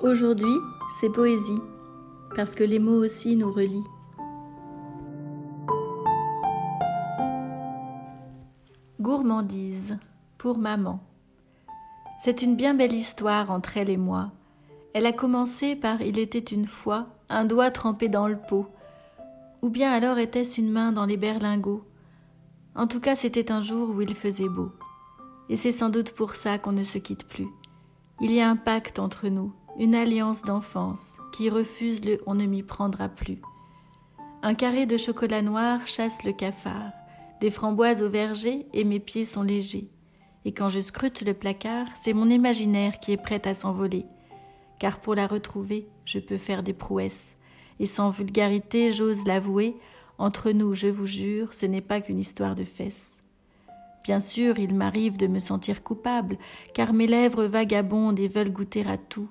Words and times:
Aujourd'hui, 0.00 0.56
c'est 0.92 1.10
poésie, 1.10 1.60
parce 2.36 2.54
que 2.54 2.62
les 2.62 2.78
mots 2.78 3.02
aussi 3.04 3.34
nous 3.34 3.50
relient. 3.50 3.82
Gourmandise, 9.00 9.98
pour 10.38 10.58
maman. 10.58 11.00
C'est 12.20 12.42
une 12.42 12.54
bien 12.54 12.74
belle 12.74 12.92
histoire 12.92 13.50
entre 13.50 13.76
elle 13.76 13.90
et 13.90 13.96
moi. 13.96 14.30
Elle 14.94 15.04
a 15.04 15.12
commencé 15.12 15.74
par 15.74 16.00
Il 16.00 16.20
était 16.20 16.38
une 16.38 16.66
fois 16.66 17.08
un 17.28 17.44
doigt 17.44 17.72
trempé 17.72 18.08
dans 18.08 18.28
le 18.28 18.38
pot, 18.38 18.68
ou 19.62 19.68
bien 19.68 19.92
alors 19.92 20.18
était-ce 20.18 20.60
une 20.60 20.70
main 20.70 20.92
dans 20.92 21.06
les 21.06 21.16
berlingots. 21.16 21.82
En 22.76 22.86
tout 22.86 23.00
cas, 23.00 23.16
c'était 23.16 23.50
un 23.50 23.62
jour 23.62 23.90
où 23.90 24.00
il 24.00 24.14
faisait 24.14 24.48
beau. 24.48 24.70
Et 25.48 25.56
c'est 25.56 25.72
sans 25.72 25.88
doute 25.88 26.12
pour 26.12 26.36
ça 26.36 26.56
qu'on 26.56 26.70
ne 26.70 26.84
se 26.84 26.98
quitte 26.98 27.26
plus. 27.26 27.48
Il 28.20 28.30
y 28.30 28.40
a 28.40 28.48
un 28.48 28.56
pacte 28.56 29.00
entre 29.00 29.26
nous, 29.26 29.52
une 29.78 29.94
alliance 29.94 30.42
d'enfance 30.42 31.18
qui 31.32 31.48
refuse 31.48 32.04
le 32.04 32.20
on 32.26 32.34
ne 32.34 32.46
m'y 32.46 32.64
prendra 32.64 33.08
plus. 33.08 33.40
Un 34.42 34.54
carré 34.54 34.86
de 34.86 34.96
chocolat 34.96 35.40
noir 35.40 35.86
chasse 35.86 36.24
le 36.24 36.32
cafard, 36.32 36.92
des 37.40 37.50
framboises 37.50 38.02
au 38.02 38.08
verger 38.08 38.66
et 38.72 38.82
mes 38.82 38.98
pieds 38.98 39.22
sont 39.22 39.42
légers. 39.42 39.88
Et 40.44 40.52
quand 40.52 40.68
je 40.68 40.80
scrute 40.80 41.22
le 41.22 41.34
placard, 41.34 41.86
c'est 41.94 42.12
mon 42.12 42.28
imaginaire 42.28 42.98
qui 42.98 43.12
est 43.12 43.22
prêt 43.22 43.46
à 43.46 43.54
s'envoler. 43.54 44.04
Car 44.80 45.00
pour 45.00 45.14
la 45.14 45.26
retrouver, 45.26 45.86
je 46.04 46.18
peux 46.18 46.38
faire 46.38 46.62
des 46.62 46.72
prouesses. 46.72 47.36
Et 47.78 47.86
sans 47.86 48.10
vulgarité, 48.10 48.90
j'ose 48.90 49.26
l'avouer, 49.26 49.76
entre 50.18 50.50
nous, 50.50 50.74
je 50.74 50.88
vous 50.88 51.06
jure, 51.06 51.54
ce 51.54 51.66
n'est 51.66 51.80
pas 51.80 52.00
qu'une 52.00 52.18
histoire 52.18 52.56
de 52.56 52.64
fesses. 52.64 53.18
Bien 54.02 54.18
sûr, 54.18 54.58
il 54.58 54.74
m'arrive 54.74 55.16
de 55.16 55.28
me 55.28 55.38
sentir 55.38 55.84
coupable, 55.84 56.38
car 56.74 56.92
mes 56.92 57.06
lèvres 57.06 57.44
vagabondent 57.44 58.18
et 58.18 58.26
veulent 58.26 58.52
goûter 58.52 58.84
à 58.86 58.96
tout, 58.96 59.28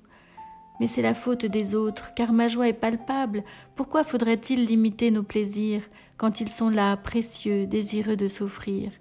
mais 0.80 0.88
c'est 0.88 1.02
la 1.02 1.14
faute 1.14 1.46
des 1.46 1.76
autres, 1.76 2.14
car 2.16 2.34
ma 2.34 2.48
joie 2.48 2.68
est 2.68 2.74
palpable. 2.74 3.44
Pourquoi 3.76 4.04
faudrait-il 4.04 4.66
limiter 4.66 5.12
nos 5.12 5.24
plaisirs 5.24 5.84
quand 6.18 6.40
ils 6.42 6.50
sont 6.50 6.70
là, 6.70 6.98
précieux, 6.98 7.66
désireux 7.68 8.16
de 8.16 8.28
s'offrir? 8.28 8.92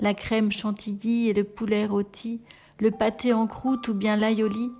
La 0.00 0.14
crème 0.14 0.52
chantilly 0.52 1.28
et 1.28 1.32
le 1.32 1.44
poulet 1.44 1.86
rôti, 1.86 2.40
le 2.80 2.90
pâté 2.90 3.32
en 3.32 3.46
croûte 3.46 3.88
ou 3.88 3.94
bien 3.94 4.16
l'aïoli 4.16 4.70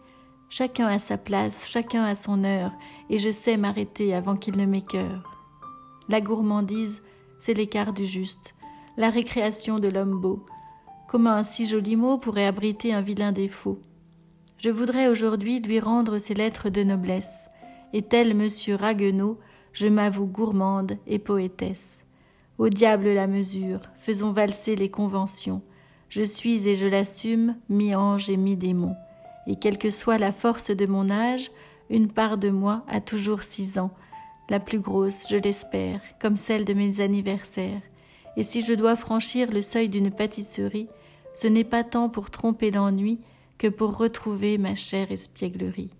Chacun 0.54 0.86
a 0.88 0.98
sa 0.98 1.16
place, 1.16 1.66
chacun 1.66 2.04
a 2.04 2.14
son 2.14 2.44
heure, 2.44 2.72
et 3.08 3.16
je 3.16 3.30
sais 3.30 3.56
m'arrêter 3.56 4.14
avant 4.14 4.36
qu'il 4.36 4.58
ne 4.58 4.66
m'écœure. 4.66 5.40
La 6.10 6.20
gourmandise, 6.20 7.02
c'est 7.38 7.54
l'écart 7.54 7.94
du 7.94 8.04
juste, 8.04 8.54
la 8.98 9.08
récréation 9.08 9.78
de 9.78 9.88
l'homme 9.88 10.20
beau. 10.20 10.44
Comment 11.08 11.30
un 11.30 11.42
si 11.42 11.66
joli 11.66 11.96
mot 11.96 12.18
pourrait 12.18 12.44
abriter 12.44 12.92
un 12.92 13.00
vilain 13.00 13.32
défaut? 13.32 13.80
Je 14.62 14.70
voudrais 14.70 15.08
aujourd'hui 15.08 15.58
lui 15.58 15.80
rendre 15.80 16.18
ses 16.18 16.34
lettres 16.34 16.70
de 16.70 16.84
noblesse, 16.84 17.50
et 17.92 18.02
tel 18.02 18.32
monsieur 18.36 18.76
Ragueneau, 18.76 19.40
je 19.72 19.88
m'avoue 19.88 20.26
gourmande 20.26 20.98
et 21.08 21.18
poétesse. 21.18 22.04
Au 22.58 22.68
diable 22.68 23.08
la 23.08 23.26
mesure, 23.26 23.80
faisons 23.98 24.30
valser 24.30 24.76
les 24.76 24.88
conventions. 24.88 25.62
Je 26.08 26.22
suis 26.22 26.68
et 26.68 26.76
je 26.76 26.86
l'assume, 26.86 27.56
mi-ange 27.68 28.30
et 28.30 28.36
mi-démon. 28.36 28.94
Et 29.48 29.56
quelle 29.56 29.78
que 29.78 29.90
soit 29.90 30.18
la 30.18 30.30
force 30.30 30.70
de 30.70 30.86
mon 30.86 31.10
âge, 31.10 31.50
une 31.90 32.06
part 32.06 32.38
de 32.38 32.50
moi 32.50 32.84
a 32.86 33.00
toujours 33.00 33.42
six 33.42 33.80
ans, 33.80 33.90
la 34.48 34.60
plus 34.60 34.78
grosse, 34.78 35.26
je 35.28 35.38
l'espère, 35.38 36.00
comme 36.20 36.36
celle 36.36 36.64
de 36.64 36.74
mes 36.74 37.00
anniversaires. 37.00 37.82
Et 38.36 38.44
si 38.44 38.60
je 38.60 38.74
dois 38.74 38.94
franchir 38.94 39.50
le 39.50 39.60
seuil 39.60 39.88
d'une 39.88 40.12
pâtisserie, 40.12 40.88
ce 41.34 41.48
n'est 41.48 41.64
pas 41.64 41.82
tant 41.82 42.08
pour 42.08 42.30
tromper 42.30 42.70
l'ennui 42.70 43.18
que 43.62 43.68
pour 43.68 43.96
retrouver 43.96 44.58
ma 44.58 44.74
chère 44.74 45.12
espièglerie. 45.12 45.90